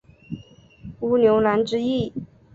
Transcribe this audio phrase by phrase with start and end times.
[1.01, 2.11] 乌牛栏之役。